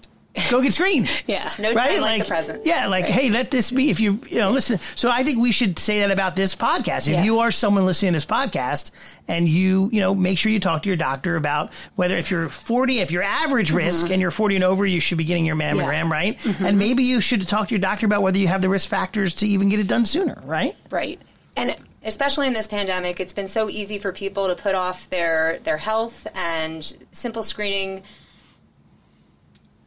[0.50, 1.10] Go get screened.
[1.28, 1.52] Yeah.
[1.60, 2.66] No time like the present.
[2.66, 3.90] Yeah, like hey, let this be.
[3.90, 7.08] If you you know listen, so I think we should say that about this podcast.
[7.08, 7.24] If Yeah.
[7.24, 8.92] you are someone listening to this podcast,
[9.28, 12.50] and you you know make sure you talk to your doctor about whether if you're
[12.50, 15.56] 40, if you're average risk and you're 40 and over, you should be getting your
[15.56, 16.12] mammogram, Mm-hmm.
[16.12, 16.62] Right?
[16.62, 19.36] And maybe you should talk to your doctor about whether you have the risk factors
[19.36, 20.76] to even get it done sooner, right?
[20.90, 21.20] Right.
[21.56, 25.60] And especially in this pandemic, it's been so easy for people to put off their
[25.64, 28.04] their health and simple screening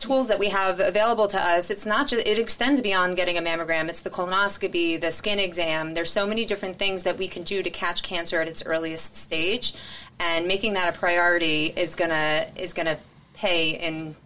[0.01, 1.71] tools that we have available to us.
[1.71, 3.89] It's not just it extends beyond getting a mammogram.
[3.89, 5.95] It's the colonoscopy, the skin exam.
[5.95, 9.17] There's so many different things that we can do to catch cancer at its earliest
[9.17, 9.75] stage,
[10.19, 12.99] and making that a priority is gonna is gonna
[13.35, 14.17] pay in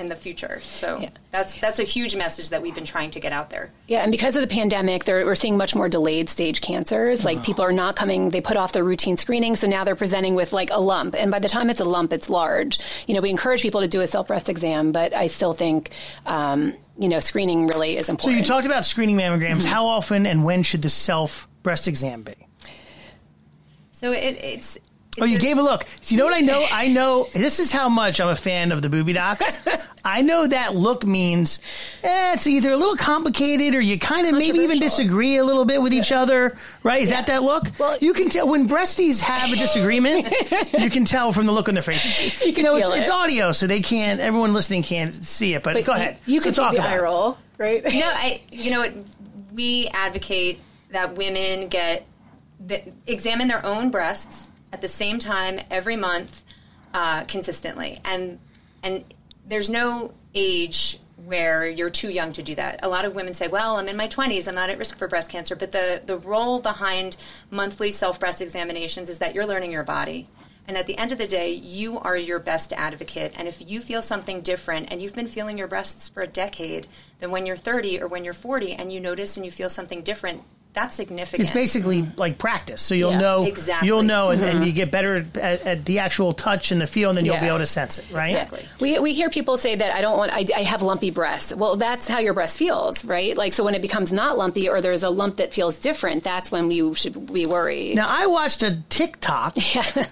[0.00, 0.60] in the future.
[0.64, 1.10] So Yeah.
[1.30, 3.68] that's that's a huge message that we've been trying to get out there.
[3.86, 7.24] Yeah, and because of the pandemic, there, we're seeing much more delayed stage cancers.
[7.24, 10.34] Like people are not coming; they put off their routine screening, so now they're presenting
[10.34, 12.78] with like a lump, and by the time it's a lump, it's large.
[13.06, 15.90] You know, we encourage people to do a self breast exam, but I still think,
[16.26, 18.34] um, you know, screening really is important.
[18.34, 19.58] So you talked about screening mammograms.
[19.58, 19.68] Mm-hmm.
[19.68, 22.34] How often and when should the self breast exam be?
[23.92, 24.78] So it, it's.
[25.20, 25.86] Oh, you a- gave a look.
[26.00, 26.64] So you know what I know?
[26.70, 29.44] I know this is how much I'm a fan of the booby docs.
[30.04, 31.58] I know that look means
[32.04, 35.64] eh, it's either a little complicated or you kind of maybe even disagree a little
[35.64, 37.02] bit with each other, right?
[37.02, 37.64] Is that that look?
[37.78, 40.32] Well- you can tell when breasties have a disagreement.
[40.78, 42.40] you can tell from the look on their faces.
[42.46, 43.12] You, can know, it's, feel it's it.
[43.12, 44.20] audio, so they can't.
[44.20, 45.62] Everyone listening can't see it.
[45.62, 46.18] But, But go you- ahead.
[46.26, 47.02] You, So can talk see the about eye it.
[47.02, 47.82] roll, right?
[47.84, 48.42] No, I.
[48.50, 48.92] You know, what,
[49.52, 50.60] we advocate
[50.92, 52.06] that women get
[52.68, 56.44] th- examine their own breasts at the same time every month
[56.94, 58.00] uh, consistently.
[58.04, 58.38] And
[58.82, 59.04] and
[59.46, 62.80] there's no age where you're too young to do that.
[62.82, 65.08] A lot of women say, "Well, I'm in my 20s, I'm not at risk for
[65.08, 67.16] breast cancer." But the the role behind
[67.50, 70.28] monthly self breast examinations is that you're learning your body.
[70.68, 73.32] And at the end of the day, you are your best advocate.
[73.34, 76.86] And if you feel something different and you've been feeling your breasts for a decade,
[77.18, 80.02] then when you're 30 or when you're 40 and you notice and you feel something
[80.02, 81.48] different, that's significant.
[81.48, 82.80] It's basically like practice.
[82.80, 83.88] So you'll Yeah, know, exactly.
[83.88, 84.62] you'll know, and, and mm-hmm.
[84.62, 87.46] you get better at, at the actual touch and the feel, and then you'll be
[87.46, 88.30] able to sense it, right?
[88.30, 88.64] Exactly.
[88.78, 91.52] We, we hear people say that I don't want, I, I have lumpy breasts.
[91.52, 93.36] Well, that's how your breast feels, right?
[93.36, 96.52] Like, so when it becomes not lumpy or there's a lump that feels different, that's
[96.52, 97.96] when you should be worried.
[97.96, 99.56] Now, I watched a TikTok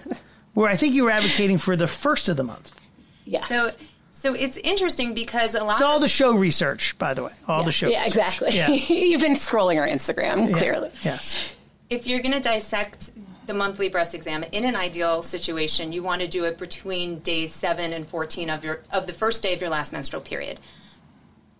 [0.55, 2.77] where I think you were advocating for the first of the month.
[3.23, 3.45] yeah.
[3.45, 3.71] So,
[4.19, 7.31] so it's interesting because a lot It's all the show research, by the way.
[7.47, 7.87] All the show.
[7.87, 8.17] yeah, research.
[8.17, 8.51] exactly.
[8.51, 8.69] Yeah.
[8.93, 10.91] You've been scrolling our Instagram, clearly.
[11.03, 11.49] Yes.
[11.89, 13.11] if you're going to dissect
[13.45, 17.53] the monthly breast exam in an ideal situation, you want to do it between days
[17.55, 20.59] 7 and 14 of your of the first day of your last menstrual period.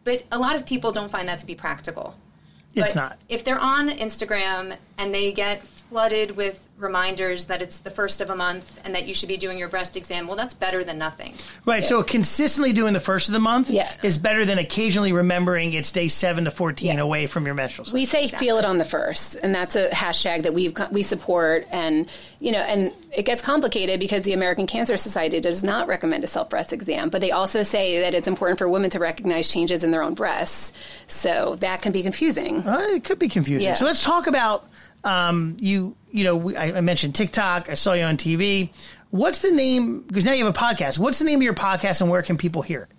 [0.04, 2.16] But a lot of people don't find that to be practical.
[2.76, 3.18] It's But not.
[3.30, 8.30] If they're on Instagram and they get flooded with reminders that it's the first of
[8.30, 10.98] a month and that you should be doing your breast exam, well, that's better than
[10.98, 11.34] nothing.
[11.66, 11.84] Right.
[11.84, 13.92] So consistently doing the first of the month Yeah.
[14.02, 18.00] is better than occasionally remembering it's day 7 to 14 away from your menstrual cycle.
[18.00, 21.68] We say feel it on the first, and that's a hashtag that we we support.
[21.70, 22.08] And
[22.40, 26.28] you know, and it gets complicated because the American Cancer Society does not recommend a
[26.28, 29.84] self breast exam, but they also say that it's important for women to recognize changes
[29.84, 30.72] in their own breasts.
[31.10, 32.66] So that can be confusing.
[32.66, 33.66] Uh, it could be confusing.
[33.68, 33.74] Yeah.
[33.74, 34.66] So let's talk about
[35.04, 35.96] um, you.
[36.12, 37.70] You know, we, I, I mentioned TikTok.
[37.70, 38.72] I saw you on TV.
[39.12, 40.02] What's the name?
[40.02, 40.98] Because now you have a podcast.
[40.98, 42.90] What's the name of your podcast, and where can people hear it?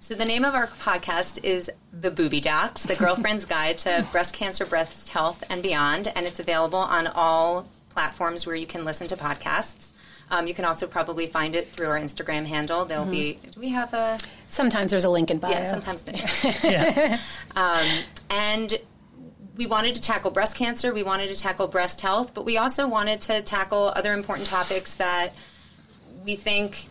[0.00, 4.34] So the name of our podcast is The Booby Docs, The Girlfriend's Guide to Breast
[4.34, 9.06] Cancer, Breast Health, and Beyond, and it's available on all platforms where you can listen
[9.08, 9.92] to podcasts.
[10.30, 12.84] Um, you can also probably find it through our Instagram handle.
[12.84, 13.38] There'll be.
[13.52, 14.18] Do we have a?
[14.48, 15.50] Sometimes there's a link in bio.
[15.50, 16.14] Yeah, sometimes there.
[16.64, 17.18] Yeah.
[17.56, 17.86] um,
[18.30, 18.78] and
[19.56, 20.92] we wanted to tackle breast cancer.
[20.92, 24.94] We wanted to tackle breast health, but we also wanted to tackle other important topics
[24.94, 25.34] that
[26.24, 26.88] we think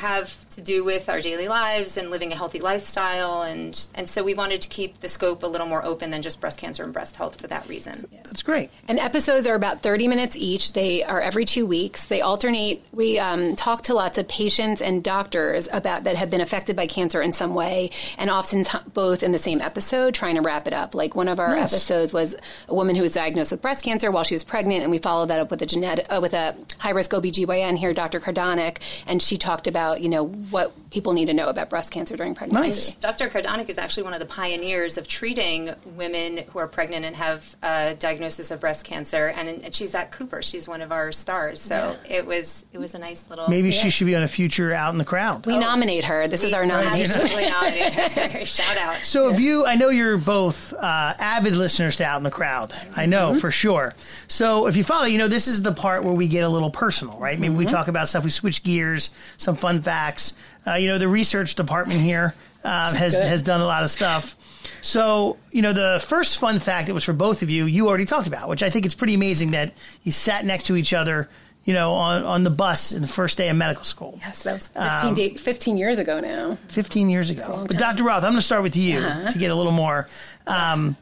[0.00, 4.22] have to do with our daily lives and living a healthy lifestyle and and so
[4.24, 6.92] we wanted to keep the scope a little more open than just breast cancer and
[6.92, 8.04] breast health for that reason.
[8.24, 8.70] That's great.
[8.88, 10.72] And episodes are about 30 minutes each.
[10.72, 12.06] They are every two weeks.
[12.06, 12.82] They alternate.
[12.92, 16.86] We um, talk to lots of patients and doctors about that have been affected by
[16.86, 20.66] cancer in some way, and often t- both in the same episode, trying to wrap
[20.66, 20.94] it up.
[20.94, 21.72] Like one of our Nice.
[21.72, 22.34] episodes was
[22.68, 25.26] a woman who was diagnosed with breast cancer while she was pregnant, and we followed
[25.26, 28.20] that up with a genetic, uh, with a high risk OBGYN here, Dr.
[28.20, 32.16] Cardonick, and she talked about you know what people need to know about breast cancer
[32.16, 32.68] during pregnancy.
[32.68, 32.92] Nice.
[32.94, 33.28] Dr.
[33.28, 37.56] Cardonick is actually one of the pioneers of treating women who are pregnant and have
[37.62, 40.42] a diagnosis of breast cancer, and, and she's at Cooper.
[40.42, 43.48] She's one of our stars, so it was it was a nice little.
[43.48, 45.46] Maybe she should be on a future out in the crowd.
[45.46, 46.28] We nominate her.
[46.28, 47.20] This is our nomination.
[47.20, 48.48] Absolutely nominated.
[48.48, 49.04] Shout out.
[49.04, 52.74] So, if you, I know you're both uh, avid listeners to Out in the Crowd.
[52.94, 53.92] I know for sure.
[54.28, 56.70] So, if you follow, you know, this is the part where we get a little
[56.70, 57.38] personal, right?
[57.38, 60.32] Maybe we talk about stuff, we switch gears, some fun facts.
[60.66, 64.36] Uh, you know, the research department here uh, has has done a lot of stuff.
[64.82, 68.04] So, you know, the first fun fact that was for both of you, you already
[68.06, 71.28] talked about, which I think it's pretty amazing that you sat next to each other,
[71.64, 74.18] you know, on, on the bus in the first day of medical school.
[74.22, 76.56] Yes, that was 15, Um, day, 15 years ago now.
[76.68, 77.64] 15 years ago.
[77.68, 78.04] But Dr.
[78.04, 80.08] Roth, I'm going to start with you to get a little more.
[80.46, 80.96] Um,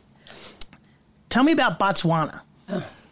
[1.28, 2.40] tell me about Botswana.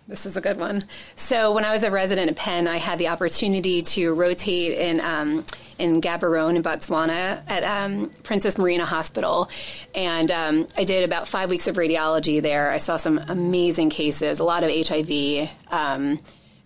[0.08, 0.84] This is a good one.
[1.16, 5.00] So when I was a resident at Penn, I had the opportunity to rotate in
[5.00, 5.44] um,
[5.78, 9.50] in Gaborone in Botswana at um, Princess Marina Hospital,
[9.96, 12.70] and um, I did about five weeks of radiology there.
[12.70, 15.50] I saw some amazing cases, a lot of HIV.
[15.72, 16.20] Um,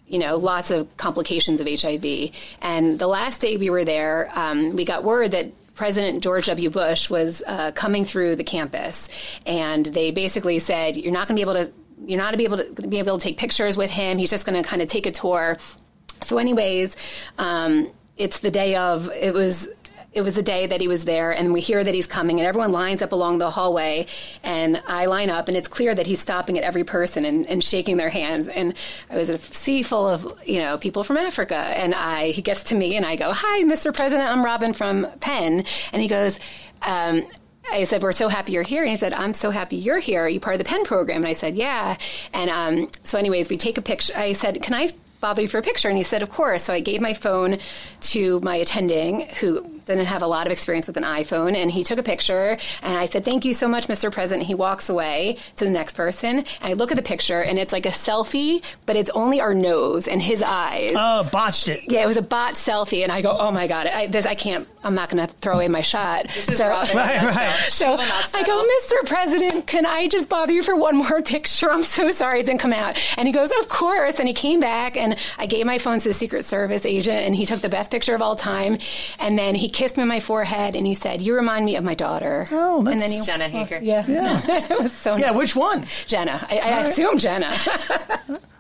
[0.07, 2.33] you know, lots of complications of HIV.
[2.61, 6.69] And the last day we were there, um, we got word that President George W.
[6.69, 9.09] Bush was uh, coming through the campus,
[9.47, 11.73] and they basically said, "You're not going to be able to.
[12.07, 14.19] You're not to be able to be able to take pictures with him.
[14.19, 15.57] He's just going to kind of take a tour."
[16.25, 16.95] So, anyways,
[17.39, 19.11] um, it's the day of.
[19.11, 19.69] It was.
[20.13, 22.47] It was the day that he was there, and we hear that he's coming, and
[22.49, 24.07] everyone lines up along the hallway,
[24.43, 27.63] and I line up, and it's clear that he's stopping at every person and, and
[27.63, 28.49] shaking their hands.
[28.49, 28.75] And
[29.09, 32.65] I was a sea full of you know people from Africa, and I he gets
[32.65, 33.95] to me, and I go, "Hi, Mr.
[33.95, 36.37] President, I'm Robyn from Penn," and he goes.
[36.83, 37.27] Um,
[37.73, 40.23] I said, "We're so happy you're here." And he said, "I'm so happy you're here.
[40.25, 41.97] Are you part of the Penn program?" And I said, "Yeah."
[42.33, 44.13] And um, so, anyways, we take a picture.
[44.17, 46.73] I said, "Can I bother you for a picture?" And he said, "Of course." So
[46.73, 47.59] I gave my phone
[48.03, 51.83] to my attending, who didn't have a lot of experience with an iPhone, and he
[51.83, 54.11] took a picture, and I said, "Thank you so much, Mr.
[54.13, 57.59] President." He walks away to the next person, and I look at the picture, and
[57.59, 60.93] it's like a selfie, but it's only our nose and his eyes.
[60.97, 61.83] Oh, botched it.
[61.89, 64.35] yeah, it was a botched selfie, and I go, "Oh my god, I, this I
[64.37, 64.67] can't.
[64.83, 66.95] I'm not going to throw away my shot." This so, Robyn.
[66.97, 67.67] Right, right.
[67.71, 69.07] so I go, Mr.
[69.09, 71.71] President, can I just bother you for one more picture?
[71.71, 72.99] I'm so sorry it didn't come out.
[73.17, 74.19] And he goes, Of course.
[74.19, 77.35] And he came back, and I gave my phone to the Secret Service agent, and
[77.37, 78.79] he took the best picture of all time.
[79.19, 81.85] And then he kissed me on my forehead, and he said, "You remind me of
[81.85, 83.81] my daughter." Oh, and that's- then he, Jenna Hager.
[83.83, 84.41] yeah, Yeah.
[84.71, 85.37] it was so Yeah, nice.
[85.37, 85.85] which one?
[86.07, 86.47] Jenna.
[86.51, 87.57] I, I assume Jenna.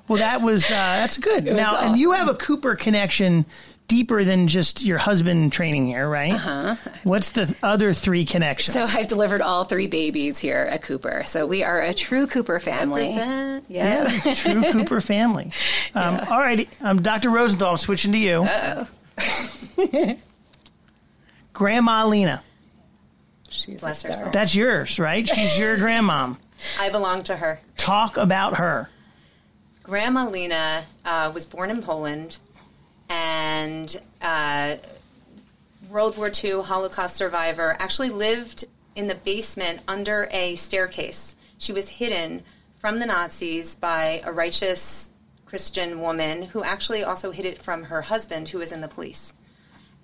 [0.09, 1.45] Well, that was uh, that's good.
[1.47, 3.47] was now, and you have a Cooper connection
[3.91, 6.33] deeper than just your husband training here, right?
[6.33, 6.77] Uh-huh.
[7.03, 8.75] What's the other three connections?
[8.75, 11.25] so I've delivered all three babies here at Cooper.
[11.27, 13.09] So we are a true Cooper family.
[13.09, 13.65] Represent.
[13.69, 14.09] Yeah.
[14.25, 15.51] yeah, true Cooper family.
[15.95, 17.31] Um, All right, um, Dr.
[17.31, 18.47] Rosenthal, I'm switching to you.
[21.53, 22.43] Grandma Lina,
[23.49, 24.23] She's Bless her star.
[24.27, 24.33] soul.
[24.33, 25.27] that's yours, right?
[25.27, 26.37] She's your grandmom.
[26.79, 27.61] I belong to her.
[27.77, 28.89] Talk about her.
[29.83, 32.39] Grandma Lina uh, was born in Poland
[33.11, 34.77] and uh,
[35.91, 41.35] World War II Holocaust survivor, actually lived in the basement under a staircase.
[41.59, 42.45] She was hidden
[42.79, 45.11] from the Nazis by a righteous
[45.45, 49.35] Christian woman who actually also hid it from her husband, who was in the police.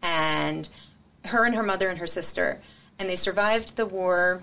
[0.03, 0.69] And
[1.25, 2.61] her and her mother and her sister.
[2.99, 4.43] And they survived the war.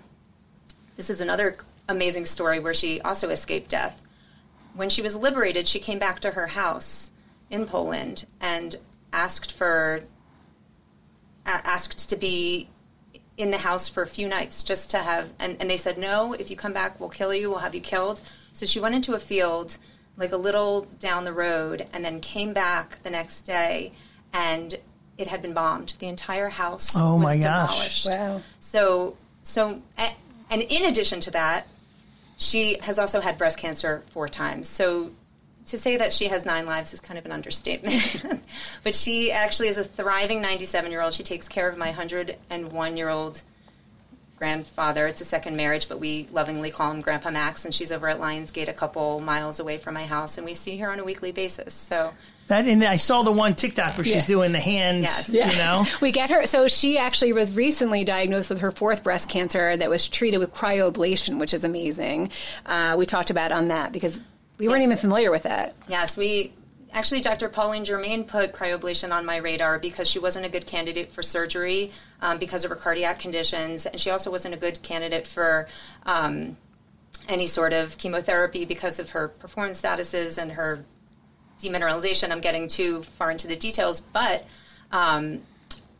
[0.96, 1.58] This is another
[1.90, 4.02] amazing story where she also escaped death
[4.74, 7.12] when she was liberated, she came back to her house
[7.54, 8.76] in Poland and
[9.14, 10.02] asked for
[11.46, 12.70] asked to be
[13.38, 16.34] in the house for a few nights just to have and, and they said no
[16.34, 18.22] if you come back we'll kill you we'll have you killed
[18.54, 19.78] so she went into a field
[20.18, 23.92] like a little down the road and then came back the next day
[24.32, 24.80] and
[25.18, 28.08] it had been bombed the entire house Oh, was my gosh.
[28.08, 28.42] Wow.
[28.60, 29.82] so, so,
[30.50, 31.68] and in addition to that,
[32.38, 34.68] she has also had breast cancer four times.
[34.68, 35.12] So,
[35.68, 38.22] to say that she has nine lives is kind of an understatement.
[38.84, 41.14] but she actually is a thriving 97 year old.
[41.14, 43.42] She takes care of my 101 year old
[44.38, 45.08] grandfather.
[45.08, 48.20] It's a second marriage, but we lovingly call him Grandpa Max, and she's over at
[48.20, 51.32] Lionsgate, a couple miles away from my house, and we see her on a weekly
[51.32, 51.74] basis.
[51.74, 52.12] So,
[52.48, 54.26] That and I saw the one TikTok where she's Yeah.
[54.26, 55.30] doing the hand, Yes.
[55.30, 55.86] you know.
[56.02, 56.46] We get her.
[56.46, 60.54] So she actually was recently diagnosed with her fourth breast cancer that was treated with
[60.54, 62.30] cryoablation, which is amazing.
[62.66, 64.20] Uh, we talked about on that because
[64.58, 65.76] we weren't even familiar with that.
[65.88, 66.54] Yes, we
[66.92, 67.50] actually Dr.
[67.50, 71.92] Pauline Germain put cryoablation on my radar because she wasn't a good candidate for surgery
[72.22, 75.68] um, because of her cardiac conditions, and she also wasn't a good candidate for
[76.06, 76.56] um,
[77.28, 80.86] any sort of chemotherapy because of her performance statuses and her
[81.62, 82.32] demineralization.
[82.32, 84.46] I'm getting too far into the details, but
[84.92, 85.42] um,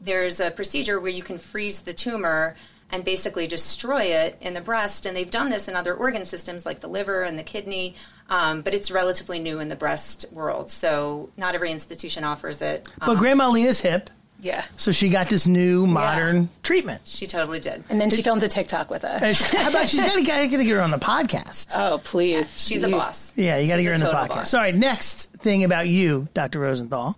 [0.02, 2.56] there's a procedure where you can freeze the tumor
[2.92, 5.06] and basically destroy it in the breast.
[5.06, 7.96] And they've done this in other organ systems like the liver and the kidney,
[8.30, 10.70] um, but it's relatively new in the breast world.
[10.72, 12.88] So not every institution offers it.
[13.00, 14.10] But Um, Grandma Lina's hip,
[14.42, 14.64] Yeah.
[14.78, 17.02] so she got this new modern treatment.
[17.06, 17.84] she totally did.
[17.90, 19.38] And then she filmed a TikTok with us.
[19.38, 21.68] She- How about she's got to get get her on the podcast?
[21.76, 22.48] Oh, please.
[22.58, 23.32] She's a boss.
[23.36, 24.28] Yeah, you got to get her a in the podcast.
[24.30, 24.54] boss.
[24.54, 26.60] All right, next thing about you, Dr.
[26.60, 27.18] Rosenthal,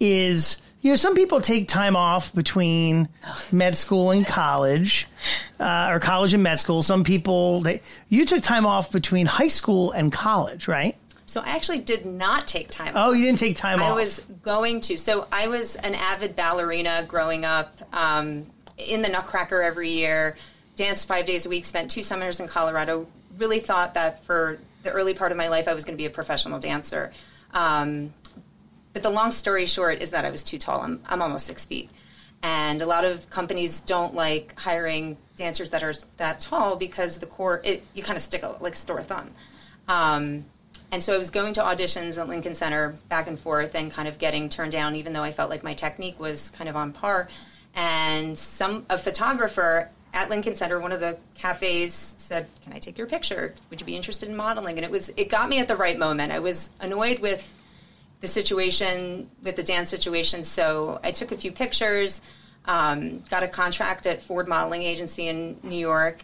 [0.00, 3.08] is you know some people take time off between
[3.52, 5.06] med school and college,
[5.58, 6.82] uh, or college and med school.
[6.82, 10.96] Some people they you took time off between high school and college, right?
[11.26, 13.92] So I actually did not take time Oh, you didn't take time I off.
[13.92, 14.98] I was going to.
[14.98, 20.36] So I was an avid ballerina growing up um, in the Nutcracker every year,
[20.74, 23.06] danced five days a week, spent two summers in Colorado.
[23.38, 26.06] Really thought that for the early part of my life, I was going to be
[26.06, 27.12] a professional dancer.
[27.52, 28.12] Um,
[28.92, 30.80] but the long story short is that I was too tall.
[30.80, 31.90] I'm, I'm almost six feet.
[32.42, 37.26] And a lot of companies don't like hiring dancers that are that tall because the
[37.26, 39.32] core, it, you kind of stick a, like store thumb.
[39.88, 40.46] Um,
[40.92, 44.08] and so I was going to auditions at Lincoln Center back and forth and kind
[44.08, 46.92] of getting turned down, even though I felt like my technique was kind of on
[46.92, 47.28] par.
[47.74, 52.98] And some a photographer at Lincoln Center, one of the cafes, said, "Can I take
[52.98, 53.54] your picture?
[53.70, 55.96] Would you be interested in modeling?" And it was it got me at the right
[55.96, 56.32] moment.
[56.32, 57.48] I was annoyed with
[58.20, 62.20] the situation with the dance situation, so I took a few pictures,
[62.66, 66.22] um, got a contract at Ford Modeling Agency in New York.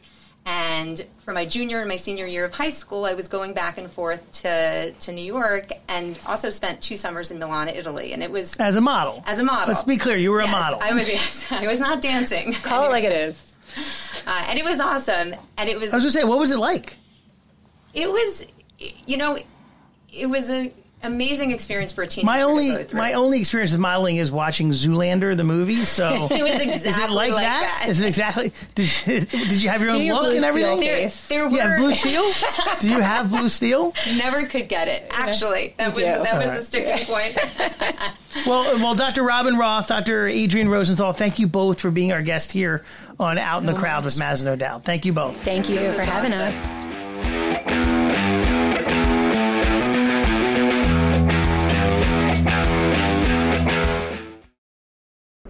[0.49, 3.79] And for my junior and my senior year of high school, I was going back
[3.79, 8.13] and forth to, to New York and also spent two summers in Milan, Italy.
[8.13, 9.25] And it was as a model.
[9.27, 9.75] as a model.
[9.75, 10.79] Let's be clear, you were Yes, a model.
[10.81, 12.53] I was, yes, I was not dancing.
[12.63, 13.43] Call it like it is.
[14.25, 15.35] Uh, and it was awesome.
[15.59, 16.97] And it was I was gonna say, what was it like?
[17.95, 18.45] it was
[18.79, 19.39] you know
[20.13, 20.71] it was a
[21.03, 22.27] amazing experience for a teenager.
[22.27, 22.99] My to only go through.
[22.99, 25.85] my only experience with modeling is watching Zoolander the movie.
[25.85, 27.79] So It was exactly is it like, that?
[27.81, 27.89] that.
[27.89, 28.53] Is it exactly?
[28.75, 30.79] Did you, did you have your own your look blue and everything?
[30.79, 31.29] steel there, face.
[31.29, 32.33] there You have were blue steel?
[32.81, 33.93] Do you have blue steel?
[34.17, 35.07] never could get it.
[35.11, 36.05] Actually, that was do.
[36.05, 36.61] that was Alright.
[36.61, 38.47] the sticking point.
[38.47, 39.23] Well, uh, well, Dr.
[39.23, 40.29] Robyn Roth, Dr.
[40.29, 42.83] Adrienne Rosenthal, thank you both for being our guest here
[43.19, 44.85] on Out in the Crowd with Mazz and O'Dowd.
[44.85, 45.37] Thank you both.
[45.43, 46.86] Thank you for having us.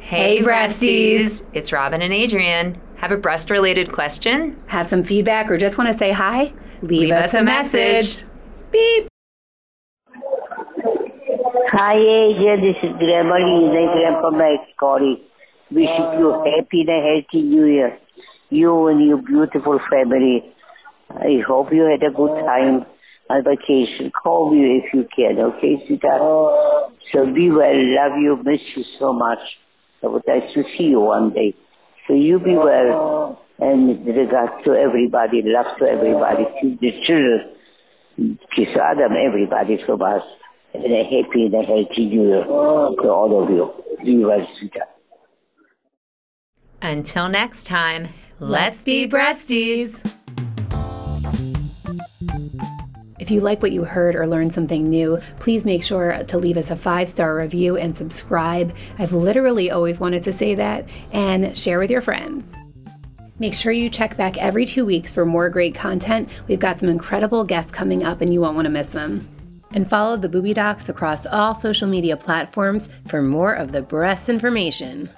[0.07, 1.43] Hey, Hey, breasties.
[1.53, 2.81] It's Robyn and Adrienne.
[2.99, 4.57] Have a breast related question?
[4.69, 6.53] Have some feedback or just want to say hi?
[6.81, 8.23] Leave, Leave us a message.
[8.71, 9.09] Beep.
[11.73, 12.55] Hi, Asia.
[12.63, 15.27] This is Grandma Lina and Grandpa Mike Scotty.
[15.73, 17.99] Wishing you a happy and healthy New Year.
[18.51, 20.55] You and your beautiful family.
[21.11, 22.87] I hope you had a good time
[23.29, 24.13] on vacation.
[24.23, 26.93] Call me if you can, okay, sweetheart?
[27.13, 27.75] So be well.
[27.75, 28.37] Love you.
[28.45, 29.41] Miss you so much.
[30.07, 31.55] I would like to see you one day.
[32.07, 33.43] So you be well.
[33.59, 35.43] And regards to everybody.
[35.45, 36.45] Love to everybody.
[36.63, 38.39] To the children.
[38.55, 40.23] Kiss Adam, everybody from us.
[40.75, 43.73] And a happy and a healthy New Year to all of you.
[46.83, 50.16] Until next time, Let's be breasties.
[53.27, 56.57] If you like what you heard or learned something new, please make sure to leave
[56.57, 58.73] us a five star review and subscribe.
[59.01, 62.55] I've literally always wanted to say that, and share with your friends.
[63.41, 66.31] Make sure you check back every two weeks for more great content.
[66.47, 69.29] We've got some incredible guests coming up, and you won't want to miss them.
[69.73, 74.29] And follow the Boobie Docs across all social media platforms for more of the breast
[74.29, 75.11] information.